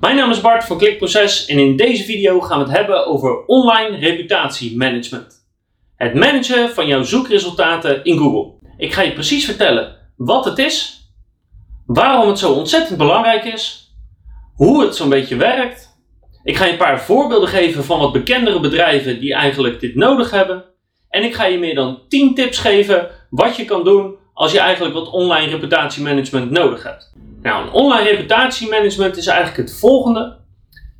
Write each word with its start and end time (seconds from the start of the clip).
Mijn 0.00 0.16
naam 0.16 0.30
is 0.30 0.40
Bart 0.40 0.64
van 0.64 0.78
Klikproces 0.78 1.46
en 1.46 1.58
in 1.58 1.76
deze 1.76 2.04
video 2.04 2.40
gaan 2.40 2.58
we 2.58 2.64
het 2.64 2.76
hebben 2.76 3.06
over 3.06 3.44
online 3.46 3.96
reputatiemanagement. 3.96 5.34
Het 5.96 6.14
managen 6.14 6.70
van 6.70 6.86
jouw 6.86 7.02
zoekresultaten 7.02 8.04
in 8.04 8.18
Google. 8.18 8.52
Ik 8.76 8.92
ga 8.92 9.02
je 9.02 9.12
precies 9.12 9.44
vertellen 9.44 9.96
wat 10.16 10.44
het 10.44 10.58
is, 10.58 11.08
waarom 11.86 12.28
het 12.28 12.38
zo 12.38 12.52
ontzettend 12.52 12.98
belangrijk 12.98 13.44
is, 13.44 13.94
hoe 14.54 14.82
het 14.82 14.96
zo'n 14.96 15.08
beetje 15.08 15.36
werkt. 15.36 15.98
Ik 16.44 16.56
ga 16.56 16.64
je 16.64 16.72
een 16.72 16.78
paar 16.78 17.00
voorbeelden 17.00 17.48
geven 17.48 17.84
van 17.84 17.98
wat 17.98 18.12
bekendere 18.12 18.60
bedrijven 18.60 19.20
die 19.20 19.34
eigenlijk 19.34 19.80
dit 19.80 19.94
nodig 19.94 20.30
hebben. 20.30 20.64
En 21.08 21.24
ik 21.24 21.34
ga 21.34 21.44
je 21.44 21.58
meer 21.58 21.74
dan 21.74 22.02
10 22.08 22.34
tips 22.34 22.58
geven 22.58 23.10
wat 23.30 23.56
je 23.56 23.64
kan 23.64 23.84
doen 23.84 24.14
als 24.34 24.52
je 24.52 24.60
eigenlijk 24.60 24.94
wat 24.94 25.10
online 25.10 25.50
reputatiemanagement 25.50 26.50
nodig 26.50 26.82
hebt. 26.82 27.12
Nou, 27.42 27.66
een 27.66 27.72
online 27.72 28.10
reputatiemanagement 28.10 29.16
is 29.16 29.26
eigenlijk 29.26 29.56
het 29.68 29.78
volgende. 29.78 30.36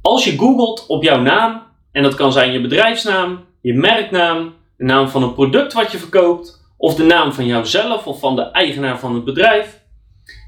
Als 0.03 0.25
je 0.25 0.39
googelt 0.39 0.87
op 0.87 1.03
jouw 1.03 1.21
naam, 1.21 1.63
en 1.93 2.03
dat 2.03 2.15
kan 2.15 2.33
zijn 2.33 2.53
je 2.53 2.61
bedrijfsnaam, 2.61 3.45
je 3.61 3.75
merknaam, 3.75 4.55
de 4.77 4.85
naam 4.85 5.09
van 5.09 5.23
een 5.23 5.35
product 5.35 5.73
wat 5.73 5.93
je 5.93 5.99
verkoopt, 5.99 6.61
of 6.77 6.95
de 6.95 7.03
naam 7.03 7.33
van 7.33 7.47
jouzelf 7.47 8.07
of 8.07 8.21
van 8.21 8.37
de 8.37 8.43
eigenaar 8.43 8.99
van 8.99 9.15
het 9.15 9.25
bedrijf. 9.25 9.81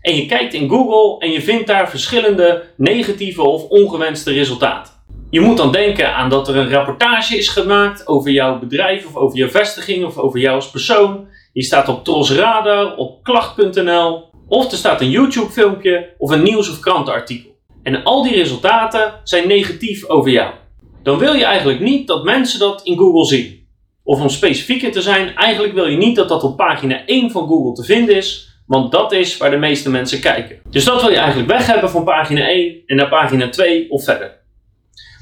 En 0.00 0.16
je 0.16 0.26
kijkt 0.26 0.54
in 0.54 0.68
Google 0.68 1.26
en 1.26 1.32
je 1.32 1.42
vindt 1.42 1.66
daar 1.66 1.90
verschillende 1.90 2.62
negatieve 2.76 3.42
of 3.42 3.62
ongewenste 3.62 4.32
resultaten. 4.32 4.92
Je 5.30 5.40
moet 5.40 5.56
dan 5.56 5.72
denken 5.72 6.14
aan 6.14 6.30
dat 6.30 6.48
er 6.48 6.56
een 6.56 6.70
rapportage 6.70 7.36
is 7.36 7.48
gemaakt 7.48 8.06
over 8.06 8.30
jouw 8.30 8.58
bedrijf 8.58 9.06
of 9.06 9.16
over 9.16 9.38
jouw 9.38 9.48
vestiging 9.48 10.04
of 10.04 10.16
over 10.16 10.40
jou 10.40 10.54
als 10.54 10.70
persoon. 10.70 11.26
Die 11.52 11.62
staat 11.62 11.88
op 11.88 12.04
Tros 12.04 12.32
Radar, 12.32 12.96
op 12.96 13.22
klacht.nl 13.22 14.31
of 14.52 14.70
er 14.70 14.78
staat 14.78 15.00
een 15.00 15.10
YouTube 15.10 15.50
filmpje 15.50 16.14
of 16.18 16.30
een 16.30 16.42
nieuws- 16.42 16.70
of 16.70 16.80
krantenartikel. 16.80 17.50
En 17.82 18.02
al 18.04 18.22
die 18.22 18.34
resultaten 18.34 19.20
zijn 19.24 19.48
negatief 19.48 20.08
over 20.08 20.30
jou. 20.30 20.54
Dan 21.02 21.18
wil 21.18 21.34
je 21.34 21.44
eigenlijk 21.44 21.80
niet 21.80 22.06
dat 22.06 22.24
mensen 22.24 22.58
dat 22.58 22.82
in 22.82 22.98
Google 22.98 23.24
zien. 23.24 23.66
Of 24.04 24.20
om 24.20 24.28
specifieker 24.28 24.92
te 24.92 25.02
zijn, 25.02 25.34
eigenlijk 25.36 25.74
wil 25.74 25.86
je 25.86 25.96
niet 25.96 26.16
dat 26.16 26.28
dat 26.28 26.42
op 26.42 26.56
pagina 26.56 27.06
1 27.06 27.30
van 27.30 27.46
Google 27.46 27.72
te 27.72 27.84
vinden 27.84 28.16
is, 28.16 28.58
want 28.66 28.92
dat 28.92 29.12
is 29.12 29.36
waar 29.36 29.50
de 29.50 29.56
meeste 29.56 29.90
mensen 29.90 30.20
kijken. 30.20 30.60
Dus 30.70 30.84
dat 30.84 31.00
wil 31.00 31.10
je 31.10 31.16
eigenlijk 31.16 31.48
weg 31.48 31.66
hebben 31.66 31.90
van 31.90 32.04
pagina 32.04 32.48
1 32.48 32.82
en 32.86 32.96
naar 32.96 33.08
pagina 33.08 33.48
2 33.48 33.90
of 33.90 34.04
verder. 34.04 34.40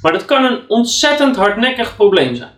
Maar 0.02 0.12
dat 0.12 0.24
kan 0.24 0.44
een 0.44 0.60
ontzettend 0.68 1.36
hardnekkig 1.36 1.96
probleem 1.96 2.34
zijn. 2.34 2.52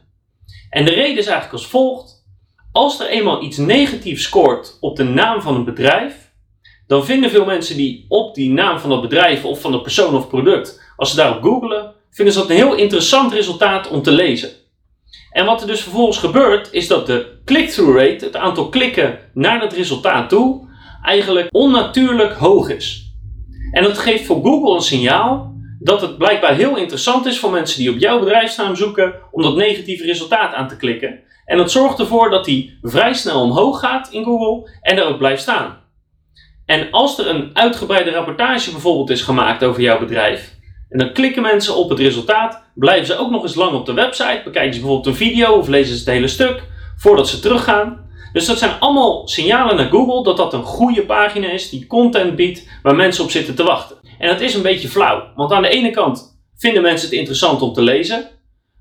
En 0.70 0.84
de 0.84 0.92
reden 0.92 1.18
is 1.18 1.26
eigenlijk 1.26 1.52
als 1.52 1.66
volgt. 1.66 2.24
Als 2.72 3.00
er 3.00 3.08
eenmaal 3.08 3.42
iets 3.42 3.56
negatiefs 3.56 4.22
scoort 4.22 4.76
op 4.80 4.96
de 4.96 5.04
naam 5.04 5.42
van 5.42 5.54
een 5.54 5.64
bedrijf, 5.64 6.21
dan 6.92 7.04
vinden 7.04 7.30
veel 7.30 7.44
mensen 7.44 7.76
die 7.76 8.04
op 8.08 8.34
die 8.34 8.50
naam 8.50 8.78
van 8.78 8.90
dat 8.90 9.00
bedrijf 9.00 9.44
of 9.44 9.60
van 9.60 9.72
de 9.72 9.80
persoon 9.80 10.14
of 10.14 10.28
product, 10.28 10.80
als 10.96 11.10
ze 11.10 11.16
daarop 11.16 11.42
googelen, 11.42 11.94
vinden 12.10 12.34
ze 12.34 12.40
dat 12.40 12.50
een 12.50 12.56
heel 12.56 12.74
interessant 12.74 13.32
resultaat 13.32 13.88
om 13.88 14.02
te 14.02 14.10
lezen. 14.10 14.50
En 15.30 15.46
wat 15.46 15.60
er 15.60 15.66
dus 15.66 15.80
vervolgens 15.80 16.18
gebeurt, 16.18 16.72
is 16.72 16.88
dat 16.88 17.06
de 17.06 17.40
click-through 17.44 17.98
rate, 17.98 18.24
het 18.24 18.36
aantal 18.36 18.68
klikken 18.68 19.18
naar 19.34 19.60
het 19.60 19.72
resultaat 19.72 20.28
toe, 20.28 20.68
eigenlijk 21.02 21.48
onnatuurlijk 21.50 22.32
hoog 22.32 22.68
is. 22.68 23.12
En 23.70 23.82
dat 23.82 23.98
geeft 23.98 24.26
voor 24.26 24.42
Google 24.42 24.74
een 24.74 24.82
signaal 24.82 25.54
dat 25.78 26.00
het 26.00 26.18
blijkbaar 26.18 26.54
heel 26.54 26.76
interessant 26.76 27.26
is 27.26 27.38
voor 27.38 27.50
mensen 27.50 27.78
die 27.78 27.90
op 27.90 27.98
jouw 27.98 28.18
bedrijfsnaam 28.18 28.76
zoeken 28.76 29.14
om 29.30 29.42
dat 29.42 29.56
negatieve 29.56 30.04
resultaat 30.04 30.54
aan 30.54 30.68
te 30.68 30.76
klikken. 30.76 31.20
En 31.44 31.56
dat 31.56 31.70
zorgt 31.70 31.98
ervoor 31.98 32.30
dat 32.30 32.44
die 32.44 32.78
vrij 32.82 33.14
snel 33.14 33.42
omhoog 33.42 33.80
gaat 33.80 34.08
in 34.10 34.24
Google 34.24 34.70
en 34.80 34.96
er 34.96 35.04
ook 35.04 35.18
blijft 35.18 35.42
staan. 35.42 35.81
En 36.72 36.90
als 36.90 37.18
er 37.18 37.28
een 37.28 37.50
uitgebreide 37.52 38.10
rapportage 38.10 38.70
bijvoorbeeld 38.70 39.10
is 39.10 39.22
gemaakt 39.22 39.64
over 39.64 39.82
jouw 39.82 39.98
bedrijf, 39.98 40.54
en 40.88 40.98
dan 40.98 41.12
klikken 41.12 41.42
mensen 41.42 41.76
op 41.76 41.90
het 41.90 41.98
resultaat, 41.98 42.62
blijven 42.74 43.06
ze 43.06 43.16
ook 43.16 43.30
nog 43.30 43.42
eens 43.42 43.54
lang 43.54 43.72
op 43.72 43.86
de 43.86 43.92
website, 43.92 44.40
bekijken 44.44 44.74
ze 44.74 44.80
bijvoorbeeld 44.80 45.06
een 45.06 45.26
video 45.26 45.52
of 45.52 45.68
lezen 45.68 45.94
ze 45.94 46.00
het 46.00 46.08
hele 46.08 46.28
stuk 46.28 46.62
voordat 46.96 47.28
ze 47.28 47.40
teruggaan. 47.40 48.10
Dus 48.32 48.46
dat 48.46 48.58
zijn 48.58 48.78
allemaal 48.78 49.28
signalen 49.28 49.76
naar 49.76 49.90
Google 49.90 50.22
dat 50.22 50.36
dat 50.36 50.52
een 50.52 50.62
goede 50.62 51.02
pagina 51.02 51.50
is 51.50 51.70
die 51.70 51.86
content 51.86 52.36
biedt 52.36 52.68
waar 52.82 52.96
mensen 52.96 53.24
op 53.24 53.30
zitten 53.30 53.54
te 53.54 53.64
wachten. 53.64 53.96
En 54.18 54.28
dat 54.28 54.40
is 54.40 54.54
een 54.54 54.62
beetje 54.62 54.88
flauw, 54.88 55.22
want 55.34 55.52
aan 55.52 55.62
de 55.62 55.68
ene 55.68 55.90
kant 55.90 56.42
vinden 56.56 56.82
mensen 56.82 57.08
het 57.08 57.18
interessant 57.18 57.62
om 57.62 57.72
te 57.72 57.82
lezen, 57.82 58.28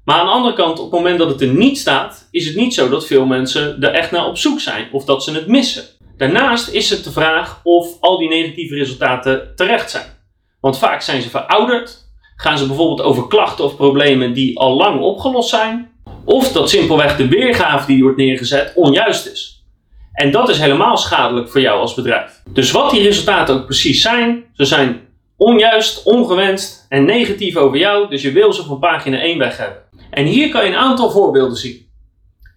maar 0.06 0.19
aan 0.19 0.25
de 0.25 0.31
andere 0.31 0.56
kant, 0.56 0.80
op 0.80 0.91
het 0.91 1.00
moment 1.00 1.19
dat 1.19 1.30
het 1.30 1.41
er 1.41 1.53
niet 1.53 1.78
staat, 1.78 2.28
is 2.31 2.46
het 2.46 2.56
niet 2.56 2.74
zo 2.74 2.90
dat 2.90 3.07
veel 3.07 3.25
mensen 3.25 3.81
er 3.81 3.94
echt 3.94 4.12
naar 4.12 4.25
op 4.25 4.38
zoek 4.38 4.59
zijn 4.59 4.88
of 4.91 5.06
dat 5.06 5.24
ze 5.24 5.34
het 5.34 5.47
missen. 5.47 6.00
Daarnaast 6.21 6.69
is 6.69 6.89
het 6.89 7.03
de 7.03 7.11
vraag 7.11 7.59
of 7.63 7.97
al 7.99 8.17
die 8.17 8.29
negatieve 8.29 8.75
resultaten 8.75 9.55
terecht 9.55 9.91
zijn. 9.91 10.05
Want 10.59 10.77
vaak 10.77 11.01
zijn 11.01 11.21
ze 11.21 11.29
verouderd, 11.29 11.97
gaan 12.35 12.57
ze 12.57 12.67
bijvoorbeeld 12.67 13.01
over 13.01 13.27
klachten 13.27 13.65
of 13.65 13.75
problemen 13.75 14.33
die 14.33 14.59
al 14.59 14.75
lang 14.75 15.01
opgelost 15.01 15.49
zijn, 15.49 15.91
of 16.25 16.51
dat 16.51 16.69
simpelweg 16.69 17.17
de 17.17 17.27
weergave 17.27 17.87
die 17.87 18.01
wordt 18.01 18.17
neergezet 18.17 18.73
onjuist 18.75 19.25
is. 19.25 19.65
En 20.13 20.31
dat 20.31 20.49
is 20.49 20.59
helemaal 20.59 20.97
schadelijk 20.97 21.49
voor 21.49 21.61
jou 21.61 21.79
als 21.79 21.93
bedrijf. 21.93 22.41
Dus 22.49 22.71
wat 22.71 22.91
die 22.91 23.03
resultaten 23.03 23.55
ook 23.55 23.65
precies 23.65 24.01
zijn, 24.01 24.43
ze 24.53 24.65
zijn 24.65 25.01
onjuist, 25.38 26.03
ongewenst 26.03 26.85
en 26.89 27.05
negatief 27.05 27.55
over 27.55 27.77
jou, 27.77 28.09
dus 28.09 28.21
je 28.21 28.31
wil 28.31 28.53
ze 28.53 28.63
van 28.63 28.79
pagina 28.79 29.19
1 29.19 29.38
weg 29.38 29.57
hebben. 29.57 29.83
En 30.11 30.25
hier 30.25 30.49
kan 30.49 30.63
je 30.63 30.69
een 30.69 30.77
aantal 30.77 31.11
voorbeelden 31.11 31.57
zien. 31.57 31.89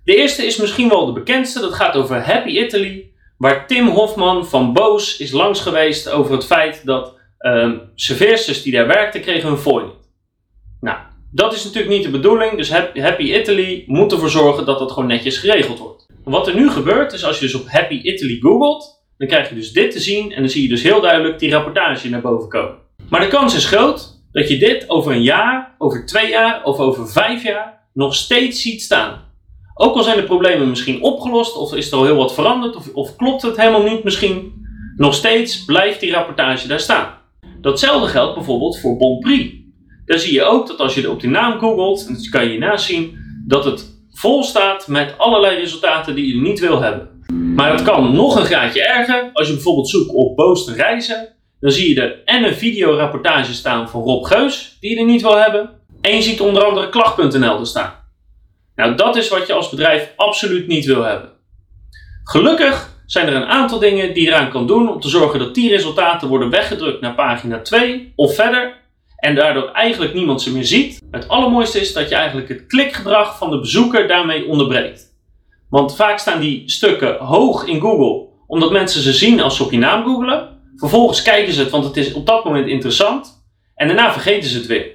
De 0.04 0.16
eerste 0.16 0.46
is 0.46 0.56
misschien 0.56 0.88
wel 0.88 1.06
de 1.06 1.12
bekendste, 1.12 1.60
dat 1.60 1.74
gaat 1.74 1.94
over 1.94 2.24
Happy 2.26 2.50
Italy, 2.50 3.12
waar 3.36 3.66
Tim 3.66 3.88
Hofman 3.88 4.46
van 4.46 4.72
Boos 4.72 5.16
is 5.16 5.30
langs 5.30 5.60
geweest 5.60 6.10
over 6.10 6.32
het 6.32 6.46
feit 6.46 6.84
dat 6.84 7.18
um, 7.38 7.80
serveersters 7.94 8.62
die 8.62 8.72
daar 8.72 8.86
werkten 8.86 9.20
kregen 9.20 9.48
hun 9.48 9.58
fooi. 9.58 9.84
Nou, 10.80 10.96
dat 11.30 11.54
is 11.54 11.64
natuurlijk 11.64 11.92
niet 11.94 12.04
de 12.04 12.10
bedoeling, 12.10 12.56
dus 12.56 12.70
Happy 12.70 13.22
Italy 13.22 13.84
moet 13.86 14.12
ervoor 14.12 14.30
zorgen 14.30 14.66
dat 14.66 14.78
dat 14.78 14.92
gewoon 14.92 15.08
netjes 15.08 15.38
geregeld 15.38 15.78
wordt. 15.78 16.06
Wat 16.24 16.46
er 16.46 16.54
nu 16.54 16.70
gebeurt 16.70 17.12
is 17.12 17.24
als 17.24 17.38
je 17.38 17.44
dus 17.44 17.54
op 17.54 17.68
Happy 17.68 17.94
Italy 17.94 18.38
googelt, 18.40 19.02
dan 19.18 19.28
krijg 19.28 19.48
je 19.48 19.54
dus 19.54 19.72
dit 19.72 19.90
te 19.90 20.00
zien 20.00 20.32
en 20.32 20.40
dan 20.40 20.50
zie 20.50 20.62
je 20.62 20.68
dus 20.68 20.82
heel 20.82 21.00
duidelijk 21.00 21.38
die 21.38 21.50
rapportage 21.50 22.08
naar 22.08 22.20
boven 22.20 22.48
komen. 22.48 22.76
Maar 23.08 23.20
de 23.20 23.28
kans 23.28 23.54
is 23.54 23.66
groot 23.66 24.22
dat 24.32 24.48
je 24.48 24.58
dit 24.58 24.90
over 24.90 25.12
een 25.12 25.22
jaar, 25.22 25.74
over 25.78 26.06
twee 26.06 26.28
jaar 26.28 26.64
of 26.64 26.78
over 26.78 27.08
vijf 27.08 27.42
jaar 27.42 27.88
nog 27.92 28.14
steeds 28.14 28.62
ziet 28.62 28.82
staan. 28.82 29.22
Ook 29.74 29.96
al 29.96 30.02
zijn 30.02 30.16
de 30.16 30.24
problemen 30.24 30.68
misschien 30.68 31.02
opgelost 31.02 31.56
of 31.56 31.74
is 31.74 31.90
er 31.90 31.98
al 31.98 32.04
heel 32.04 32.16
wat 32.16 32.34
veranderd 32.34 32.76
of, 32.76 32.88
of 32.92 33.16
klopt 33.16 33.42
het 33.42 33.56
helemaal 33.56 33.82
niet 33.82 34.04
misschien, 34.04 34.52
nog 34.96 35.14
steeds 35.14 35.64
blijft 35.64 36.00
die 36.00 36.12
rapportage 36.12 36.68
daar 36.68 36.80
staan. 36.80 37.14
Datzelfde 37.60 38.08
geldt 38.08 38.34
bijvoorbeeld 38.34 38.80
voor 38.80 38.96
Bonprix. 38.96 39.52
Daar 40.06 40.18
zie 40.18 40.32
je 40.32 40.42
ook 40.42 40.66
dat 40.66 40.78
als 40.78 40.94
je 40.94 41.10
op 41.10 41.20
die 41.20 41.30
naam 41.30 41.58
googelt, 41.58 42.06
en 42.06 42.14
dat 42.14 42.28
kan 42.28 42.44
je 42.44 42.50
hiernaast 42.50 42.84
zien, 42.84 43.18
dat 43.46 43.64
het 43.64 43.94
vol 44.12 44.42
staat 44.42 44.88
met 44.88 45.14
allerlei 45.18 45.56
resultaten 45.56 46.14
die 46.14 46.34
je 46.34 46.40
niet 46.40 46.60
wil 46.60 46.80
hebben. 46.80 47.08
Maar 47.54 47.72
het 47.72 47.82
kan 47.82 48.14
nog 48.14 48.36
een 48.36 48.44
graadje 48.44 48.82
erger. 48.86 49.30
Als 49.32 49.46
je 49.46 49.52
bijvoorbeeld 49.52 49.88
zoekt 49.88 50.14
op 50.14 50.36
Boost 50.36 50.68
reizen, 50.68 51.28
dan 51.60 51.70
zie 51.70 51.94
je 51.94 52.00
er 52.00 52.22
en 52.24 52.44
een 52.44 52.54
videorapportage 52.54 53.52
staan 53.52 53.88
van 53.88 54.02
Rob 54.02 54.24
Geus, 54.24 54.76
die 54.80 54.90
je 54.90 54.96
er 54.96 55.04
niet 55.04 55.22
wil 55.22 55.36
hebben. 55.36 55.70
En 56.00 56.14
je 56.14 56.22
ziet 56.22 56.40
onder 56.40 56.64
andere 56.64 56.88
klacht.nl 56.88 57.58
er 57.58 57.66
staan. 57.66 58.03
Nou, 58.74 58.94
dat 58.94 59.16
is 59.16 59.28
wat 59.28 59.46
je 59.46 59.52
als 59.52 59.68
bedrijf 59.68 60.12
absoluut 60.16 60.66
niet 60.66 60.84
wil 60.84 61.02
hebben. 61.02 61.30
Gelukkig 62.24 62.92
zijn 63.06 63.26
er 63.26 63.34
een 63.34 63.46
aantal 63.46 63.78
dingen 63.78 64.14
die 64.14 64.22
je 64.22 64.28
eraan 64.28 64.50
kan 64.50 64.66
doen 64.66 64.92
om 64.92 65.00
te 65.00 65.08
zorgen 65.08 65.38
dat 65.38 65.54
die 65.54 65.70
resultaten 65.70 66.28
worden 66.28 66.50
weggedrukt 66.50 67.00
naar 67.00 67.14
pagina 67.14 67.60
2 67.60 68.12
of 68.16 68.34
verder 68.34 68.82
en 69.16 69.34
daardoor 69.34 69.70
eigenlijk 69.70 70.14
niemand 70.14 70.42
ze 70.42 70.52
meer 70.52 70.64
ziet. 70.64 71.02
Het 71.10 71.28
allermooiste 71.28 71.80
is 71.80 71.92
dat 71.92 72.08
je 72.08 72.14
eigenlijk 72.14 72.48
het 72.48 72.66
klikgedrag 72.66 73.38
van 73.38 73.50
de 73.50 73.60
bezoeker 73.60 74.08
daarmee 74.08 74.46
onderbreekt. 74.46 75.14
Want 75.68 75.96
vaak 75.96 76.18
staan 76.18 76.40
die 76.40 76.62
stukken 76.70 77.16
hoog 77.16 77.66
in 77.66 77.80
Google 77.80 78.32
omdat 78.46 78.70
mensen 78.70 79.02
ze 79.02 79.12
zien 79.12 79.40
als 79.40 79.56
ze 79.56 79.64
op 79.64 79.70
je 79.70 79.78
naam 79.78 80.04
googelen. 80.04 80.48
Vervolgens 80.76 81.22
kijken 81.22 81.52
ze 81.52 81.60
het, 81.60 81.70
want 81.70 81.84
het 81.84 81.96
is 81.96 82.12
op 82.12 82.26
dat 82.26 82.44
moment 82.44 82.66
interessant. 82.66 83.44
En 83.74 83.86
daarna 83.86 84.12
vergeten 84.12 84.50
ze 84.50 84.56
het 84.56 84.66
weer. 84.66 84.86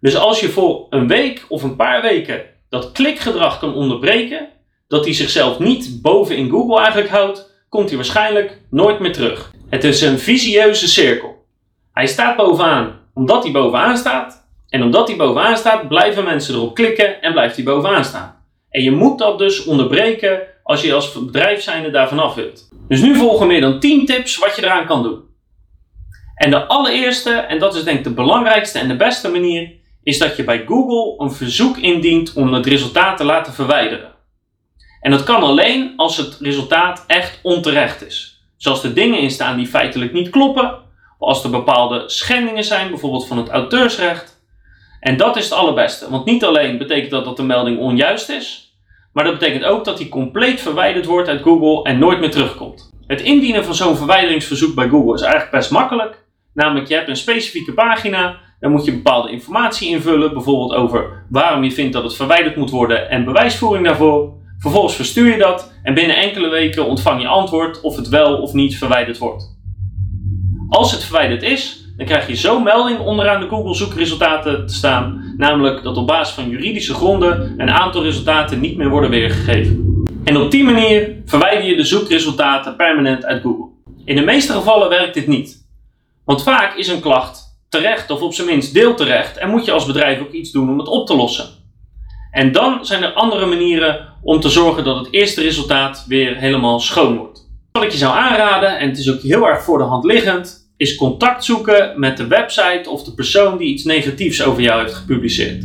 Dus 0.00 0.16
als 0.16 0.40
je 0.40 0.48
voor 0.48 0.86
een 0.90 1.08
week 1.08 1.44
of 1.48 1.62
een 1.62 1.76
paar 1.76 2.02
weken 2.02 2.44
dat 2.68 2.92
klikgedrag 2.92 3.58
kan 3.58 3.74
onderbreken, 3.74 4.48
dat 4.88 5.04
hij 5.04 5.14
zichzelf 5.14 5.58
niet 5.58 6.02
boven 6.02 6.36
in 6.36 6.50
Google 6.50 6.78
eigenlijk 6.78 7.10
houdt, 7.10 7.50
komt 7.68 7.88
hij 7.88 7.96
waarschijnlijk 7.96 8.60
nooit 8.70 9.00
meer 9.00 9.12
terug. 9.12 9.52
Het 9.68 9.84
is 9.84 10.00
een 10.00 10.18
visieuze 10.18 10.88
cirkel. 10.88 11.44
Hij 11.92 12.06
staat 12.06 12.36
bovenaan 12.36 13.04
omdat 13.16 13.42
hij 13.42 13.52
bovenaan 13.52 13.96
staat. 13.96 14.46
En 14.68 14.82
omdat 14.82 15.08
hij 15.08 15.16
bovenaan 15.16 15.56
staat, 15.56 15.88
blijven 15.88 16.24
mensen 16.24 16.54
erop 16.54 16.74
klikken 16.74 17.22
en 17.22 17.32
blijft 17.32 17.56
hij 17.56 17.64
bovenaan 17.64 18.04
staan. 18.04 18.44
En 18.70 18.82
je 18.82 18.90
moet 18.90 19.18
dat 19.18 19.38
dus 19.38 19.64
onderbreken 19.64 20.40
als 20.62 20.82
je 20.82 20.94
als 20.94 21.12
bedrijf 21.12 21.62
zijnde 21.62 21.90
daarvan 21.90 22.18
af 22.18 22.34
wilt. 22.34 22.68
Dus 22.88 23.00
nu 23.00 23.14
volgen 23.14 23.46
meer 23.46 23.60
dan 23.60 23.80
10 23.80 24.06
tips 24.06 24.38
wat 24.38 24.56
je 24.56 24.62
eraan 24.62 24.86
kan 24.86 25.02
doen. 25.02 25.24
En 26.34 26.50
de 26.50 26.66
allereerste, 26.66 27.30
en 27.30 27.58
dat 27.58 27.74
is 27.74 27.84
denk 27.84 27.98
ik 27.98 28.04
de 28.04 28.10
belangrijkste 28.10 28.78
en 28.78 28.88
de 28.88 28.96
beste 28.96 29.30
manier, 29.30 29.72
is 30.06 30.18
dat 30.18 30.36
je 30.36 30.44
bij 30.44 30.64
Google 30.66 31.24
een 31.24 31.32
verzoek 31.32 31.76
indient 31.76 32.32
om 32.32 32.52
het 32.52 32.66
resultaat 32.66 33.16
te 33.16 33.24
laten 33.24 33.52
verwijderen. 33.52 34.12
En 35.00 35.10
dat 35.10 35.24
kan 35.24 35.42
alleen 35.42 35.92
als 35.96 36.16
het 36.16 36.38
resultaat 36.40 37.04
echt 37.06 37.38
onterecht 37.42 38.06
is. 38.06 38.44
Zoals 38.56 38.84
er 38.84 38.94
dingen 38.94 39.18
in 39.18 39.30
staan 39.30 39.56
die 39.56 39.66
feitelijk 39.66 40.12
niet 40.12 40.30
kloppen, 40.30 40.78
als 41.18 41.44
er 41.44 41.50
bepaalde 41.50 42.02
schendingen 42.08 42.64
zijn, 42.64 42.88
bijvoorbeeld 42.88 43.26
van 43.26 43.38
het 43.38 43.48
auteursrecht. 43.48 44.42
En 45.00 45.16
dat 45.16 45.36
is 45.36 45.44
het 45.44 45.52
allerbeste, 45.52 46.10
want 46.10 46.24
niet 46.24 46.44
alleen 46.44 46.78
betekent 46.78 47.10
dat 47.10 47.24
dat 47.24 47.36
de 47.36 47.42
melding 47.42 47.78
onjuist 47.78 48.28
is, 48.28 48.76
maar 49.12 49.24
dat 49.24 49.38
betekent 49.38 49.64
ook 49.64 49.84
dat 49.84 49.98
die 49.98 50.08
compleet 50.08 50.60
verwijderd 50.60 51.06
wordt 51.06 51.28
uit 51.28 51.42
Google 51.42 51.90
en 51.90 51.98
nooit 51.98 52.20
meer 52.20 52.30
terugkomt. 52.30 52.90
Het 53.06 53.20
indienen 53.20 53.64
van 53.64 53.74
zo'n 53.74 53.96
verwijderingsverzoek 53.96 54.74
bij 54.74 54.88
Google 54.88 55.14
is 55.14 55.20
eigenlijk 55.20 55.52
best 55.52 55.70
makkelijk. 55.70 56.24
Namelijk, 56.54 56.88
je 56.88 56.94
hebt 56.94 57.08
een 57.08 57.16
specifieke 57.16 57.72
pagina, 57.72 58.45
dan 58.60 58.70
moet 58.70 58.84
je 58.84 58.92
bepaalde 58.92 59.30
informatie 59.30 59.88
invullen, 59.88 60.32
bijvoorbeeld 60.32 60.74
over 60.74 61.24
waarom 61.28 61.64
je 61.64 61.72
vindt 61.72 61.92
dat 61.92 62.02
het 62.02 62.16
verwijderd 62.16 62.56
moet 62.56 62.70
worden 62.70 63.10
en 63.10 63.24
bewijsvoering 63.24 63.86
daarvoor. 63.86 64.34
Vervolgens 64.58 64.94
verstuur 64.94 65.32
je 65.32 65.38
dat 65.38 65.72
en 65.82 65.94
binnen 65.94 66.16
enkele 66.16 66.48
weken 66.48 66.86
ontvang 66.86 67.20
je 67.20 67.28
antwoord 67.28 67.80
of 67.80 67.96
het 67.96 68.08
wel 68.08 68.36
of 68.36 68.52
niet 68.52 68.78
verwijderd 68.78 69.18
wordt. 69.18 69.56
Als 70.68 70.92
het 70.92 71.04
verwijderd 71.04 71.42
is, 71.42 71.84
dan 71.96 72.06
krijg 72.06 72.26
je 72.26 72.36
zo'n 72.36 72.62
melding 72.62 72.98
onderaan 72.98 73.40
de 73.40 73.48
Google 73.48 73.74
zoekresultaten 73.74 74.66
te 74.66 74.74
staan, 74.74 75.34
namelijk 75.36 75.82
dat 75.82 75.96
op 75.96 76.06
basis 76.06 76.34
van 76.34 76.48
juridische 76.48 76.94
gronden 76.94 77.54
een 77.56 77.70
aantal 77.70 78.02
resultaten 78.02 78.60
niet 78.60 78.76
meer 78.76 78.88
worden 78.88 79.10
weergegeven. 79.10 80.04
En 80.24 80.36
op 80.36 80.50
die 80.50 80.64
manier 80.64 81.16
verwijder 81.24 81.68
je 81.68 81.76
de 81.76 81.84
zoekresultaten 81.84 82.76
permanent 82.76 83.24
uit 83.24 83.42
Google. 83.42 83.68
In 84.04 84.16
de 84.16 84.22
meeste 84.22 84.52
gevallen 84.52 84.88
werkt 84.88 85.14
dit 85.14 85.26
niet. 85.26 85.66
Want 86.24 86.42
vaak 86.42 86.76
is 86.76 86.88
een 86.88 87.00
klacht 87.00 87.45
terecht 87.68 88.10
of 88.10 88.20
op 88.20 88.34
zijn 88.34 88.46
minst 88.46 88.74
deel 88.74 88.94
terecht 88.94 89.36
en 89.36 89.50
moet 89.50 89.64
je 89.64 89.72
als 89.72 89.86
bedrijf 89.86 90.20
ook 90.20 90.32
iets 90.32 90.50
doen 90.50 90.70
om 90.70 90.78
het 90.78 90.88
op 90.88 91.06
te 91.06 91.16
lossen. 91.16 91.48
En 92.30 92.52
dan 92.52 92.86
zijn 92.86 93.02
er 93.02 93.12
andere 93.12 93.46
manieren 93.46 94.08
om 94.22 94.40
te 94.40 94.48
zorgen 94.48 94.84
dat 94.84 94.98
het 94.98 95.08
eerste 95.10 95.40
resultaat 95.42 96.04
weer 96.08 96.36
helemaal 96.36 96.80
schoon 96.80 97.16
wordt. 97.16 97.48
Wat 97.72 97.82
ik 97.82 97.90
je 97.90 97.98
zou 97.98 98.16
aanraden, 98.16 98.78
en 98.78 98.88
het 98.88 98.98
is 98.98 99.12
ook 99.12 99.20
heel 99.20 99.48
erg 99.48 99.62
voor 99.62 99.78
de 99.78 99.84
hand 99.84 100.04
liggend, 100.04 100.70
is 100.76 100.94
contact 100.94 101.44
zoeken 101.44 102.00
met 102.00 102.16
de 102.16 102.26
website 102.26 102.90
of 102.90 103.04
de 103.04 103.14
persoon 103.14 103.58
die 103.58 103.68
iets 103.68 103.84
negatiefs 103.84 104.42
over 104.42 104.62
jou 104.62 104.82
heeft 104.82 104.94
gepubliceerd. 104.94 105.64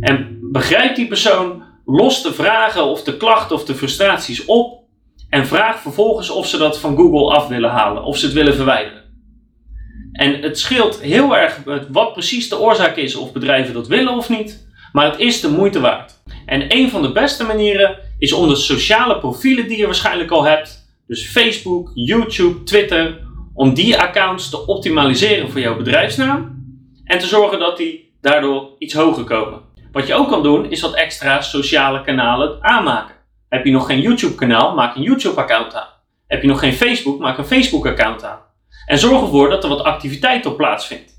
En 0.00 0.38
begrijp 0.52 0.96
die 0.96 1.06
persoon, 1.06 1.62
los 1.84 2.22
de 2.22 2.32
vragen 2.32 2.84
of 2.84 3.02
de 3.02 3.16
klachten 3.16 3.56
of 3.56 3.64
de 3.64 3.74
frustraties 3.74 4.44
op 4.44 4.82
en 5.28 5.46
vraag 5.46 5.80
vervolgens 5.80 6.30
of 6.30 6.46
ze 6.46 6.58
dat 6.58 6.78
van 6.78 6.96
Google 6.96 7.34
af 7.34 7.48
willen 7.48 7.70
halen, 7.70 8.04
of 8.04 8.16
ze 8.16 8.24
het 8.24 8.34
willen 8.34 8.54
verwijderen. 8.54 8.99
En 10.12 10.42
het 10.42 10.58
scheelt 10.58 11.00
heel 11.00 11.36
erg 11.36 11.60
wat 11.90 12.12
precies 12.12 12.48
de 12.48 12.58
oorzaak 12.58 12.96
is 12.96 13.14
of 13.14 13.32
bedrijven 13.32 13.74
dat 13.74 13.86
willen 13.86 14.16
of 14.16 14.28
niet, 14.28 14.68
maar 14.92 15.10
het 15.10 15.20
is 15.20 15.40
de 15.40 15.50
moeite 15.50 15.80
waard. 15.80 16.22
En 16.46 16.64
een 16.68 16.90
van 16.90 17.02
de 17.02 17.12
beste 17.12 17.44
manieren 17.44 17.98
is 18.18 18.32
om 18.32 18.48
de 18.48 18.56
sociale 18.56 19.18
profielen 19.18 19.68
die 19.68 19.78
je 19.78 19.86
waarschijnlijk 19.86 20.30
al 20.30 20.44
hebt, 20.44 20.88
dus 21.06 21.26
Facebook, 21.26 21.90
YouTube, 21.94 22.62
Twitter, 22.62 23.20
om 23.54 23.74
die 23.74 23.98
accounts 23.98 24.50
te 24.50 24.66
optimaliseren 24.66 25.50
voor 25.50 25.60
jouw 25.60 25.76
bedrijfsnaam 25.76 26.64
en 27.04 27.18
te 27.18 27.26
zorgen 27.26 27.58
dat 27.58 27.76
die 27.76 28.14
daardoor 28.20 28.70
iets 28.78 28.94
hoger 28.94 29.24
komen. 29.24 29.60
Wat 29.92 30.06
je 30.06 30.14
ook 30.14 30.28
kan 30.28 30.42
doen 30.42 30.70
is 30.70 30.80
wat 30.80 30.94
extra 30.94 31.40
sociale 31.40 32.02
kanalen 32.02 32.62
aanmaken. 32.62 33.14
Heb 33.48 33.64
je 33.64 33.72
nog 33.72 33.86
geen 33.86 34.00
YouTube 34.00 34.34
kanaal, 34.34 34.74
maak 34.74 34.96
een 34.96 35.02
YouTube 35.02 35.40
account 35.40 35.74
aan. 35.74 35.88
Heb 36.26 36.42
je 36.42 36.48
nog 36.48 36.58
geen 36.58 36.72
Facebook, 36.72 37.18
maak 37.18 37.38
een 37.38 37.44
Facebook 37.44 37.86
account 37.86 38.24
aan. 38.24 38.38
En 38.90 38.98
zorg 38.98 39.20
ervoor 39.20 39.50
dat 39.50 39.62
er 39.62 39.68
wat 39.68 39.82
activiteit 39.82 40.46
op 40.46 40.56
plaatsvindt. 40.56 41.12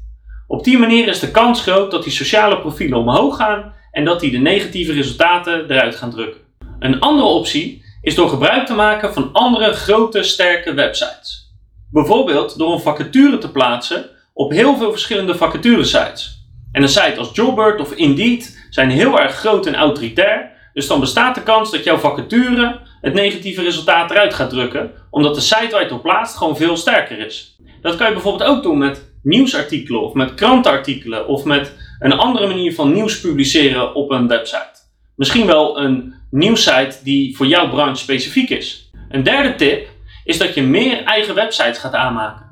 Op 0.48 0.64
die 0.64 0.78
manier 0.78 1.08
is 1.08 1.20
de 1.20 1.32
kans 1.32 1.62
groot 1.62 1.92
dat 1.92 2.04
die 2.04 2.12
sociale 2.12 2.60
profielen 2.60 2.98
omhoog 2.98 3.36
gaan 3.36 3.74
en 3.92 4.06
dat 4.06 4.20
die 4.20 4.32
de 4.32 4.38
negatieve 4.38 4.94
resultaten 4.94 5.72
eruit 5.72 5.96
gaan 5.96 6.10
drukken. 6.10 6.42
Een 6.80 7.00
andere 7.00 7.28
optie 7.28 7.84
is 8.02 8.16
door 8.16 8.30
gebruik 8.30 8.66
te 8.66 8.74
maken 8.74 9.14
van 9.14 9.30
andere 9.34 9.74
grote 9.74 10.24
sterke 10.24 10.74
websites. 10.74 11.54
Bijvoorbeeld 11.92 12.58
door 12.58 12.74
een 12.74 12.80
vacature 12.80 13.38
te 13.38 13.52
plaatsen 13.52 14.10
op 14.34 14.52
heel 14.52 14.78
veel 14.78 14.92
verschillende 14.92 15.36
vacaturesites. 15.36 16.46
En 16.72 16.82
een 16.82 16.90
site 16.90 17.18
als 17.18 17.30
Jobbird 17.34 17.82
of 17.82 17.92
Indeed 17.92 18.68
zijn 18.70 18.90
heel 18.90 19.20
erg 19.20 19.36
groot 19.36 19.66
en 19.66 19.76
autoritair, 19.76 20.52
dus 20.74 20.88
dan 20.88 21.00
bestaat 21.00 21.36
de 21.36 21.44
kans 21.44 21.72
dat 21.72 21.84
jouw 21.84 21.98
vacature 21.98 22.80
het 23.02 23.14
negatieve 23.14 23.62
resultaat 23.62 24.12
eruit 24.12 24.34
gaat 24.34 24.50
drukken, 24.50 24.92
omdat 25.10 25.36
de 25.36 25.42
site 25.42 25.68
waar 25.72 25.80
je 25.80 25.86
het 25.86 25.92
op 25.92 26.02
plaatst 26.02 26.38
gewoon 26.38 26.58
veel 26.58 26.78
sterker 26.78 27.26
is. 27.26 27.60
Dat 27.82 27.96
kan 27.96 28.08
je 28.08 28.14
bijvoorbeeld 28.14 28.50
ook 28.50 28.64
doen 28.64 28.78
met 28.78 29.14
nieuwsartikelen 29.24 30.02
of 30.02 30.14
met 30.14 30.34
krantenartikelen 30.34 31.28
of 31.28 31.44
met 31.44 31.76
een 32.00 32.14
andere 32.14 32.48
manier 32.48 32.74
van 32.74 32.94
nieuws 32.94 33.22
publiceren 33.22 33.96
op 33.96 34.12
een 34.12 34.28
website. 34.28 34.80
Misschien 35.16 35.46
wel 35.46 35.80
een 35.80 36.14
nieuwssite 36.32 36.98
die 37.04 37.36
voor 37.36 37.46
jouw 37.46 37.70
branche 37.70 38.02
specifiek 38.04 38.50
is. 38.50 38.92
Een 39.10 39.24
derde 39.24 39.56
tip 39.56 39.88
is 40.24 40.38
dat 40.38 40.54
je 40.54 40.62
meer 40.62 41.04
eigen 41.04 41.36
websites 41.36 41.78
gaat 41.78 41.94
aanmaken. 41.94 42.46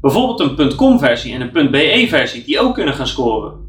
Bijvoorbeeld 0.00 0.58
een 0.58 0.74
.com 0.74 0.98
versie 0.98 1.34
en 1.34 1.50
een 1.54 1.70
.be 1.70 2.06
versie 2.08 2.44
die 2.44 2.60
ook 2.60 2.74
kunnen 2.74 2.94
gaan 2.94 3.06
scoren. 3.06 3.66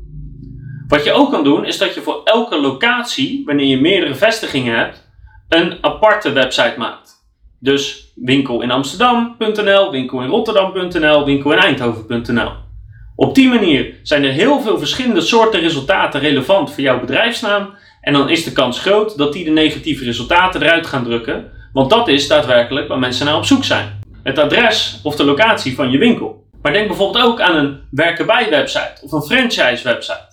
Wat 0.88 1.04
je 1.04 1.12
ook 1.12 1.31
kan 1.31 1.44
doen 1.44 1.66
is 1.66 1.78
dat 1.78 1.94
je 1.94 2.02
voor 2.02 2.22
elke 2.24 2.60
locatie, 2.60 3.42
wanneer 3.46 3.68
je 3.68 3.81
meerdere 3.81 4.16
vestigingen 4.16 4.78
hebt, 4.78 5.09
een 5.50 5.78
aparte 5.81 6.31
website 6.31 6.74
maakt. 6.78 7.18
Dus 7.60 8.12
winkel 8.16 8.62
in 8.62 8.72
Amsterdam.nl, 8.72 9.92
winkel 9.92 10.22
in 10.22 10.30
Rotterdam.nl, 10.30 11.25
winkel 11.25 11.51
in 11.51 11.57
Eindhoven.nl. 11.57 12.51
Op 13.16 13.36
die 13.36 13.50
manier 13.50 13.96
zijn 14.04 14.24
er 14.24 14.31
heel 14.31 14.62
veel 14.62 14.78
verschillende 14.78 15.22
soorten 15.22 15.60
resultaten 15.60 16.19
relevant 16.19 16.74
voor 16.74 16.84
jouw 16.84 17.00
bedrijfsnaam. 17.00 17.74
En 18.01 18.13
dan 18.13 18.30
is 18.30 18.44
de 18.44 18.51
kans 18.51 18.80
groot 18.80 19.18
dat 19.18 19.34
die 19.34 19.44
de 19.44 19.51
negatieve 19.51 20.04
resultaten 20.04 20.62
eruit 20.62 20.88
gaan 20.88 21.04
drukken. 21.04 21.52
Want 21.74 21.90
dat 21.90 22.07
is 22.07 22.28
daadwerkelijk 22.28 22.88
waar 22.88 23.00
mensen 23.00 23.25
naar 23.25 23.36
op 23.36 23.45
zoek 23.45 23.63
zijn. 23.63 24.00
Het 24.24 24.38
adres 24.38 25.00
of 25.04 25.16
de 25.16 25.24
locatie 25.24 25.75
van 25.75 25.92
je 25.92 25.98
winkel. 25.98 26.48
Maar 26.62 26.74
denk 26.74 26.88
bijvoorbeeld 26.88 27.25
ook 27.25 27.42
aan 27.42 27.56
een 27.56 27.80
werken 27.92 28.25
bij 28.25 28.50
website 28.50 29.02
of 29.02 29.12
een 29.12 29.22
franchise 29.22 29.84
website. 29.84 30.28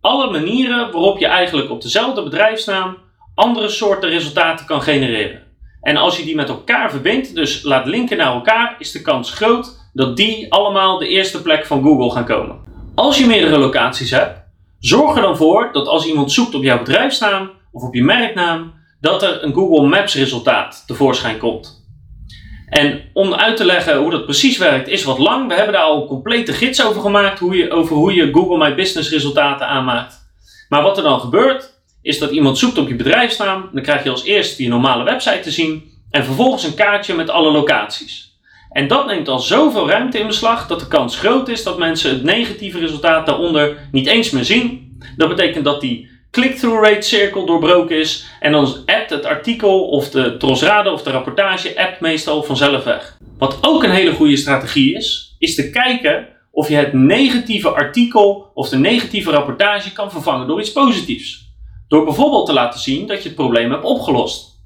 Alle 0.00 0.30
manieren 0.30 0.92
waarop 0.92 1.18
je 1.18 1.26
eigenlijk 1.26 1.70
op 1.70 1.82
dezelfde 1.82 2.22
bedrijfsnaam 2.22 2.96
andere 3.40 3.68
soorten 3.68 4.10
resultaten 4.10 4.66
kan 4.66 4.82
genereren. 4.82 5.42
En 5.80 5.96
als 5.96 6.16
je 6.16 6.24
die 6.24 6.34
met 6.34 6.48
elkaar 6.48 6.90
verbindt, 6.90 7.34
dus 7.34 7.62
laat 7.62 7.86
linken 7.86 8.16
naar 8.16 8.32
elkaar, 8.32 8.76
is 8.78 8.92
de 8.92 9.02
kans 9.02 9.32
groot 9.32 9.88
dat 9.92 10.16
die 10.16 10.52
allemaal 10.52 10.98
de 10.98 11.08
eerste 11.08 11.42
plek 11.42 11.66
van 11.66 11.82
Google 11.82 12.10
gaan 12.10 12.24
komen. 12.24 12.58
Als 12.94 13.18
je 13.18 13.26
meerdere 13.26 13.58
locaties 13.58 14.10
hebt, 14.10 14.40
zorg 14.78 15.16
er 15.16 15.22
dan 15.22 15.36
voor 15.36 15.68
dat 15.72 15.88
als 15.88 16.06
iemand 16.06 16.32
zoekt 16.32 16.54
op 16.54 16.62
jouw 16.62 16.78
bedrijfsnaam 16.78 17.50
of 17.72 17.82
op 17.82 17.94
je 17.94 18.02
merknaam, 18.02 18.72
dat 19.00 19.22
er 19.22 19.44
een 19.44 19.54
Google 19.54 19.88
Maps 19.88 20.14
resultaat 20.14 20.82
tevoorschijn 20.86 21.38
komt. 21.38 21.88
En 22.68 23.02
om 23.12 23.34
uit 23.34 23.56
te 23.56 23.64
leggen 23.64 23.98
hoe 23.98 24.10
dat 24.10 24.24
precies 24.24 24.58
werkt, 24.58 24.88
is 24.88 25.04
wat 25.04 25.18
lang. 25.18 25.48
We 25.48 25.54
hebben 25.54 25.72
daar 25.72 25.82
al 25.82 26.00
een 26.00 26.08
complete 26.08 26.52
gids 26.52 26.84
over 26.84 27.00
gemaakt, 27.00 27.38
hoe 27.38 27.56
je, 27.56 27.70
over 27.70 27.96
hoe 27.96 28.14
je 28.14 28.32
Google 28.32 28.58
My 28.58 28.74
Business 28.74 29.10
resultaten 29.10 29.66
aanmaakt. 29.66 30.14
Maar 30.68 30.82
wat 30.82 30.96
er 30.96 31.02
dan 31.02 31.20
gebeurt, 31.20 31.79
is 32.02 32.18
dat 32.18 32.30
iemand 32.30 32.58
zoekt 32.58 32.78
op 32.78 32.88
je 32.88 32.94
bedrijfsnaam. 32.94 33.68
Dan 33.72 33.82
krijg 33.82 34.04
je 34.04 34.10
als 34.10 34.24
eerste 34.24 34.62
je 34.62 34.68
normale 34.68 35.04
website 35.04 35.40
te 35.40 35.50
zien. 35.50 35.82
En 36.10 36.24
vervolgens 36.24 36.64
een 36.64 36.74
kaartje 36.74 37.14
met 37.14 37.30
alle 37.30 37.50
locaties. 37.50 38.30
En 38.70 38.88
dat 38.88 39.06
neemt 39.06 39.28
al 39.28 39.38
zoveel 39.38 39.88
ruimte 39.88 40.18
in 40.18 40.26
beslag 40.26 40.66
dat 40.66 40.80
de 40.80 40.88
kans 40.88 41.18
groot 41.18 41.48
is 41.48 41.62
dat 41.62 41.78
mensen 41.78 42.10
het 42.10 42.22
negatieve 42.22 42.78
resultaat 42.78 43.26
daaronder 43.26 43.88
niet 43.92 44.06
eens 44.06 44.30
meer 44.30 44.44
zien. 44.44 44.98
Dat 45.16 45.28
betekent 45.28 45.64
dat 45.64 45.80
die 45.80 46.08
click-through 46.30 46.88
rate 46.88 47.06
cirkel 47.06 47.46
doorbroken 47.46 47.98
is. 47.98 48.26
En 48.40 48.52
dan 48.52 48.76
appt 48.86 49.10
het 49.10 49.24
artikel 49.24 49.88
of 49.88 50.10
de 50.10 50.36
trosrade 50.36 50.90
of 50.90 51.02
de 51.02 51.10
rapportage 51.10 51.76
appt 51.76 52.00
meestal 52.00 52.42
vanzelf 52.42 52.84
weg. 52.84 53.18
Wat 53.38 53.58
ook 53.60 53.84
een 53.84 53.90
hele 53.90 54.12
goede 54.12 54.36
strategie 54.36 54.96
is, 54.96 55.36
is 55.38 55.54
te 55.54 55.70
kijken 55.70 56.28
of 56.50 56.68
je 56.68 56.74
het 56.74 56.92
negatieve 56.92 57.68
artikel 57.68 58.50
of 58.54 58.68
de 58.68 58.78
negatieve 58.78 59.30
rapportage 59.30 59.92
kan 59.92 60.10
vervangen 60.10 60.46
door 60.46 60.60
iets 60.60 60.72
positiefs. 60.72 61.49
Door 61.90 62.04
bijvoorbeeld 62.04 62.46
te 62.46 62.52
laten 62.52 62.80
zien 62.80 63.06
dat 63.06 63.22
je 63.22 63.28
het 63.28 63.36
probleem 63.36 63.70
hebt 63.70 63.84
opgelost. 63.84 64.60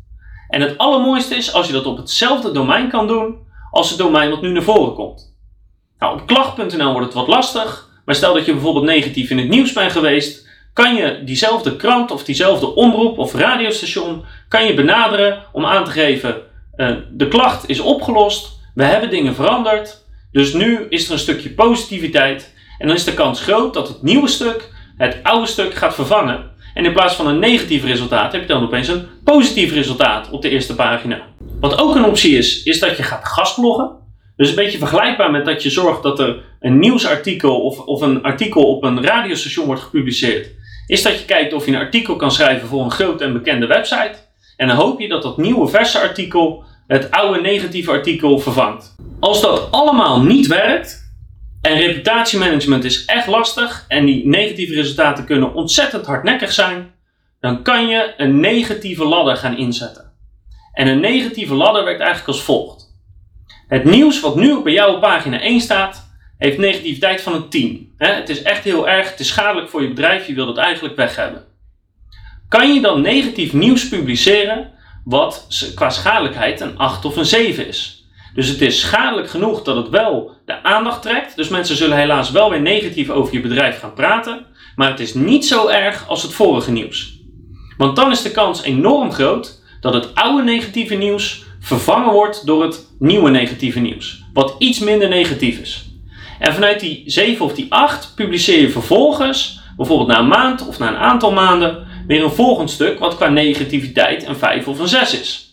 En 0.48 0.60
het 0.60 0.78
allermooiste 0.78 1.34
is 1.34 1.52
als 1.52 1.66
je 1.66 1.72
dat 1.72 1.86
op 1.86 1.96
hetzelfde 1.96 2.52
domein 2.52 2.88
kan 2.88 3.06
doen 3.06 3.38
als 3.70 3.88
het 3.88 3.98
domein 3.98 4.30
wat 4.30 4.42
nu 4.42 4.52
naar 4.52 4.62
voren 4.62 4.94
komt. 4.94 5.36
Nou, 5.98 6.20
op 6.20 6.26
klacht.nl 6.26 6.92
wordt 6.92 7.06
het 7.06 7.14
wat 7.14 7.28
lastig, 7.28 7.88
maar 8.04 8.14
stel 8.14 8.34
dat 8.34 8.44
je 8.44 8.52
bijvoorbeeld 8.52 8.84
negatief 8.84 9.30
in 9.30 9.38
het 9.38 9.48
nieuws 9.48 9.72
bent 9.72 9.92
geweest, 9.92 10.48
kan 10.72 10.94
je 10.94 11.24
diezelfde 11.24 11.76
krant 11.76 12.10
of 12.10 12.24
diezelfde 12.24 12.74
omroep 12.74 13.18
of 13.18 13.34
radiostation 13.34 14.24
kan 14.48 14.66
je 14.66 14.74
benaderen 14.74 15.44
om 15.52 15.64
aan 15.64 15.84
te 15.84 15.90
geven 15.90 16.42
uh, 16.76 16.96
de 17.10 17.28
klacht 17.28 17.68
is 17.68 17.80
opgelost, 17.80 18.58
we 18.74 18.84
hebben 18.84 19.10
dingen 19.10 19.34
veranderd, 19.34 20.04
dus 20.32 20.52
nu 20.52 20.86
is 20.88 21.06
er 21.06 21.12
een 21.12 21.18
stukje 21.18 21.50
positiviteit 21.50 22.54
en 22.78 22.86
dan 22.86 22.96
is 22.96 23.04
de 23.04 23.14
kans 23.14 23.40
groot 23.40 23.74
dat 23.74 23.88
het 23.88 24.02
nieuwe 24.02 24.28
stuk 24.28 24.72
het 24.96 25.20
oude 25.22 25.46
stuk 25.46 25.74
gaat 25.74 25.94
vervangen 25.94 26.52
en 26.74 26.84
in 26.84 26.92
plaats 26.92 27.14
van 27.14 27.26
een 27.26 27.38
negatief 27.38 27.84
resultaat 27.84 28.32
heb 28.32 28.40
je 28.40 28.46
dan 28.46 28.62
opeens 28.62 28.88
een 28.88 29.06
positief 29.24 29.72
resultaat 29.72 30.30
op 30.30 30.42
de 30.42 30.48
eerste 30.48 30.74
pagina. 30.74 31.22
Wat 31.60 31.78
ook 31.78 31.94
een 31.94 32.04
optie 32.04 32.36
is, 32.36 32.62
is 32.62 32.80
dat 32.80 32.96
je 32.96 33.02
gaat 33.02 33.28
gastbloggen. 33.28 33.90
Dus 34.36 34.48
een 34.48 34.54
beetje 34.54 34.78
vergelijkbaar 34.78 35.30
met 35.30 35.44
dat 35.44 35.62
je 35.62 35.70
zorgt 35.70 36.02
dat 36.02 36.20
er 36.20 36.42
een 36.60 36.78
nieuwsartikel 36.78 37.60
of, 37.60 37.78
of 37.78 38.00
een 38.00 38.22
artikel 38.22 38.62
op 38.62 38.82
een 38.82 39.02
radiostation 39.04 39.66
wordt 39.66 39.82
gepubliceerd. 39.82 40.50
Is 40.86 41.02
dat 41.02 41.18
je 41.18 41.24
kijkt 41.24 41.52
of 41.52 41.66
je 41.66 41.72
een 41.72 41.78
artikel 41.78 42.16
kan 42.16 42.30
schrijven 42.30 42.68
voor 42.68 42.84
een 42.84 42.90
grote 42.90 43.24
en 43.24 43.32
bekende 43.32 43.66
website. 43.66 44.14
En 44.56 44.66
dan 44.66 44.76
hoop 44.76 45.00
je 45.00 45.08
dat 45.08 45.22
dat 45.22 45.36
nieuwe 45.36 45.68
verse 45.68 46.00
artikel 46.00 46.64
het 46.86 47.10
oude 47.10 47.40
negatieve 47.40 47.90
artikel 47.90 48.38
vervangt. 48.38 48.94
Als 49.20 49.40
dat 49.40 49.70
allemaal 49.70 50.22
niet 50.22 50.46
werkt 50.46 51.03
en 51.64 51.76
reputatiemanagement 51.76 52.84
is 52.84 53.04
echt 53.04 53.26
lastig 53.26 53.84
en 53.88 54.04
die 54.04 54.26
negatieve 54.26 54.74
resultaten 54.74 55.24
kunnen 55.24 55.54
ontzettend 55.54 56.06
hardnekkig 56.06 56.52
zijn, 56.52 56.92
dan 57.40 57.62
kan 57.62 57.88
je 57.88 58.14
een 58.16 58.40
negatieve 58.40 59.04
ladder 59.04 59.36
gaan 59.36 59.56
inzetten. 59.56 60.12
En 60.72 60.86
een 60.86 61.00
negatieve 61.00 61.54
ladder 61.54 61.84
werkt 61.84 62.00
eigenlijk 62.00 62.28
als 62.28 62.42
volgt. 62.42 62.92
Het 63.68 63.84
nieuws 63.84 64.20
wat 64.20 64.36
nu 64.36 64.52
op 64.52 65.00
pagina 65.00 65.40
1 65.40 65.60
staat, 65.60 66.10
heeft 66.38 66.58
negativiteit 66.58 67.20
van 67.20 67.34
een 67.34 67.48
10. 67.48 67.94
Het 67.98 68.28
is 68.28 68.42
echt 68.42 68.64
heel 68.64 68.88
erg, 68.88 69.10
het 69.10 69.20
is 69.20 69.28
schadelijk 69.28 69.68
voor 69.68 69.82
je 69.82 69.88
bedrijf, 69.88 70.26
je 70.26 70.34
wilt 70.34 70.48
het 70.48 70.56
eigenlijk 70.56 70.96
weg 70.96 71.16
hebben. 71.16 71.44
Kan 72.48 72.74
je 72.74 72.80
dan 72.80 73.00
negatief 73.00 73.52
nieuws 73.52 73.88
publiceren 73.88 74.72
wat 75.04 75.46
qua 75.74 75.90
schadelijkheid 75.90 76.60
een 76.60 76.78
8 76.78 77.04
of 77.04 77.16
een 77.16 77.26
7 77.26 77.68
is? 77.68 78.03
Dus 78.34 78.48
het 78.48 78.60
is 78.60 78.80
schadelijk 78.80 79.30
genoeg 79.30 79.62
dat 79.62 79.76
het 79.76 79.88
wel 79.88 80.30
de 80.46 80.62
aandacht 80.62 81.02
trekt. 81.02 81.36
Dus 81.36 81.48
mensen 81.48 81.76
zullen 81.76 81.96
helaas 81.96 82.30
wel 82.30 82.50
weer 82.50 82.60
negatief 82.60 83.10
over 83.10 83.34
je 83.34 83.40
bedrijf 83.40 83.78
gaan 83.78 83.94
praten. 83.94 84.46
Maar 84.76 84.90
het 84.90 85.00
is 85.00 85.14
niet 85.14 85.46
zo 85.46 85.68
erg 85.68 86.08
als 86.08 86.22
het 86.22 86.32
vorige 86.32 86.70
nieuws. 86.70 87.18
Want 87.76 87.96
dan 87.96 88.10
is 88.10 88.22
de 88.22 88.30
kans 88.30 88.62
enorm 88.62 89.12
groot 89.12 89.62
dat 89.80 89.94
het 89.94 90.14
oude 90.14 90.42
negatieve 90.42 90.94
nieuws 90.94 91.44
vervangen 91.60 92.12
wordt 92.12 92.46
door 92.46 92.62
het 92.62 92.86
nieuwe 92.98 93.30
negatieve 93.30 93.80
nieuws. 93.80 94.24
Wat 94.32 94.54
iets 94.58 94.78
minder 94.78 95.08
negatief 95.08 95.58
is. 95.58 95.88
En 96.38 96.54
vanuit 96.54 96.80
die 96.80 97.02
7 97.06 97.44
of 97.44 97.54
die 97.54 97.66
8 97.68 98.12
publiceer 98.14 98.60
je 98.60 98.70
vervolgens, 98.70 99.60
bijvoorbeeld 99.76 100.08
na 100.08 100.18
een 100.18 100.28
maand 100.28 100.68
of 100.68 100.78
na 100.78 100.88
een 100.88 100.96
aantal 100.96 101.32
maanden, 101.32 101.86
weer 102.06 102.24
een 102.24 102.30
volgend 102.30 102.70
stuk 102.70 102.98
wat 102.98 103.16
qua 103.16 103.28
negativiteit 103.28 104.26
een 104.26 104.36
5 104.36 104.68
of 104.68 104.78
een 104.78 104.88
6 104.88 105.20
is. 105.20 105.43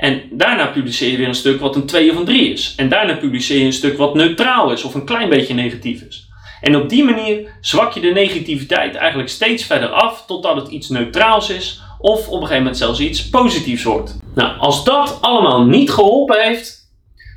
En 0.00 0.22
daarna 0.30 0.66
publiceer 0.66 1.10
je 1.10 1.16
weer 1.16 1.28
een 1.28 1.34
stuk 1.34 1.60
wat 1.60 1.76
een 1.76 1.86
2 1.86 2.10
of 2.10 2.16
een 2.16 2.24
3 2.24 2.52
is. 2.52 2.74
En 2.76 2.88
daarna 2.88 3.16
publiceer 3.16 3.58
je 3.58 3.64
een 3.64 3.72
stuk 3.72 3.96
wat 3.96 4.14
neutraal 4.14 4.72
is 4.72 4.82
of 4.82 4.94
een 4.94 5.04
klein 5.04 5.28
beetje 5.28 5.54
negatief 5.54 6.02
is. 6.02 6.28
En 6.60 6.76
op 6.76 6.88
die 6.88 7.04
manier 7.04 7.58
zwak 7.60 7.92
je 7.92 8.00
de 8.00 8.10
negativiteit 8.10 8.94
eigenlijk 8.94 9.28
steeds 9.28 9.64
verder 9.64 9.88
af 9.88 10.26
totdat 10.26 10.56
het 10.56 10.68
iets 10.68 10.88
neutraals 10.88 11.50
is 11.50 11.80
of 11.98 12.28
op 12.28 12.32
een 12.32 12.40
gegeven 12.40 12.56
moment 12.56 12.76
zelfs 12.76 13.00
iets 13.00 13.28
positiefs 13.28 13.82
wordt. 13.82 14.16
Nou, 14.34 14.58
als 14.58 14.84
dat 14.84 15.18
allemaal 15.20 15.64
niet 15.64 15.90
geholpen 15.90 16.42
heeft, 16.42 16.92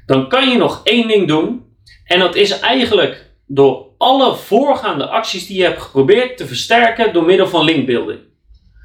dan 0.05 0.29
kan 0.29 0.49
je 0.49 0.57
nog 0.57 0.81
één 0.83 1.07
ding 1.07 1.27
doen. 1.27 1.65
En 2.05 2.19
dat 2.19 2.35
is 2.35 2.59
eigenlijk 2.59 3.31
door 3.47 3.85
alle 3.97 4.35
voorgaande 4.35 5.07
acties 5.07 5.47
die 5.47 5.57
je 5.57 5.63
hebt 5.63 5.81
geprobeerd 5.81 6.37
te 6.37 6.47
versterken 6.47 7.13
door 7.13 7.23
middel 7.23 7.47
van 7.47 7.63
linkbuilding. 7.63 8.19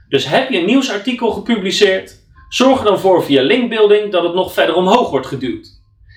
Dus 0.08 0.26
heb 0.26 0.50
je 0.50 0.58
een 0.58 0.66
nieuwsartikel 0.66 1.30
gepubliceerd, 1.30 2.26
zorg 2.49 2.78
er 2.78 2.85
dan 2.85 2.99
voor 2.99 3.25
via 3.25 3.43
linkbuilding 3.43 4.12
dat 4.12 4.23
het 4.23 4.35
nog 4.35 4.52
verder 4.52 4.75
omhoog 4.75 5.11
wordt 5.11 5.26
geduwd. 5.26 5.69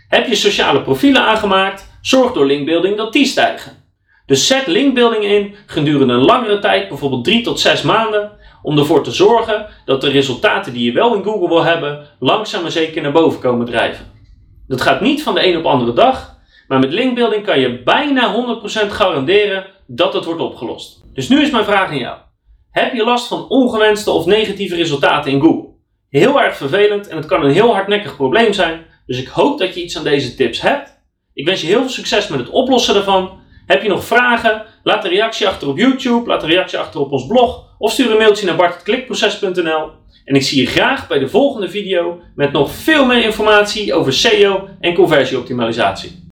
Heb 0.08 0.28
je 0.28 0.36
sociale 0.36 0.82
profielen 0.82 1.22
aangemaakt, 1.22 1.98
zorg 2.02 2.32
door 2.32 2.46
linkbuilding 2.46 2.98
dat 2.98 3.14
die 3.14 3.26
stijgen. 3.26 3.80
Dus 4.26 4.48
zet 4.48 4.68
linkbuilding 4.68 5.24
in 5.24 5.56
gedurende 5.66 6.14
een 6.14 6.26
langere 6.26 6.60
tijd, 6.60 6.88
bijvoorbeeld 6.88 7.24
3 7.24 7.44
tot 7.44 7.60
6 7.60 7.82
maanden, 7.82 8.32
om 8.64 8.78
ervoor 8.78 9.04
te 9.04 9.12
zorgen 9.12 9.68
dat 9.86 10.02
de 10.02 10.10
resultaten 10.10 10.74
die 10.74 10.84
je 10.84 10.92
wel 10.92 11.16
in 11.16 11.24
Google 11.24 11.48
wil 11.48 11.64
hebben, 11.64 12.08
langzaam 12.20 12.62
maar 12.62 12.72
zeker 12.72 13.02
naar 13.02 13.12
boven 13.12 13.40
komen 13.40 13.66
drijven. 13.66 14.06
Dat 14.68 14.82
gaat 14.82 15.02
niet 15.02 15.24
van 15.24 15.34
de 15.34 15.48
een 15.48 15.58
op 15.58 15.66
andere 15.66 15.94
dag, 15.94 16.38
maar 16.68 16.80
met 16.80 16.92
linkbuilding 16.92 17.46
kan 17.46 17.60
je 17.60 17.84
bijna 17.84 18.34
100% 18.86 18.88
garanderen 18.88 19.66
dat 19.88 20.14
het 20.14 20.26
wordt 20.26 20.42
opgelost. 20.42 21.04
Dus 21.14 21.30
nu 21.30 21.42
is 21.42 21.52
mijn 21.52 21.64
vraag 21.64 21.90
aan 21.90 21.98
jou. 21.98 22.18
Heb 22.72 22.94
je 22.94 23.04
last 23.04 23.28
van 23.28 23.48
ongewenste 23.48 24.12
of 24.12 24.26
negatieve 24.26 24.76
resultaten 24.76 25.32
in 25.32 25.42
Google? 25.42 25.71
Heel 26.12 26.41
erg 26.41 26.58
vervelend 26.58 27.08
en 27.08 27.18
het 27.18 27.25
kan 27.25 27.44
een 27.44 27.51
heel 27.51 27.74
hardnekkig 27.74 28.15
probleem 28.15 28.53
zijn, 28.53 28.86
dus 29.06 29.20
ik 29.20 29.27
hoop 29.27 29.60
dat 29.60 29.74
je 29.74 29.84
iets 29.84 29.98
aan 29.98 30.03
deze 30.03 30.36
tips 30.36 30.62
hebt. 30.62 31.00
Ik 31.34 31.46
wens 31.46 31.62
je 31.62 31.68
heel 31.68 31.80
veel 31.80 31.89
succes 31.89 32.27
met 32.27 32.39
het 32.39 32.50
oplossen 32.50 32.94
daarvan. 32.94 33.39
Heb 33.65 33.82
je 33.82 33.89
nog 33.89 34.06
vragen? 34.06 34.65
Laat 34.84 35.03
een 35.03 35.12
reactie 35.12 35.48
achter 35.48 35.68
op 35.68 35.77
YouTube, 35.77 36.27
laat 36.27 36.44
een 36.44 36.50
reactie 36.50 36.80
achter 36.80 37.00
op 37.00 37.12
ons 37.12 37.27
blog 37.27 37.75
of 37.77 37.91
stuur 37.91 38.12
een 38.12 38.18
mailtje 38.18 38.46
naar 38.46 38.56
bart.klikproces.nl. 38.56 39.89
En 40.25 40.36
ik 40.36 40.44
zie 40.44 40.62
je 40.62 40.68
graag 40.68 41.08
bij 41.08 41.20
de 41.20 41.30
volgende 41.30 41.70
video 41.70 42.22
met 42.36 42.51
nog 42.51 42.72
veel 42.72 43.06
meer 43.06 43.24
informatie 43.24 43.94
over 43.94 44.13
SEO 44.13 44.68
en 44.80 44.94
conversieoptimalisatie. 44.94 46.21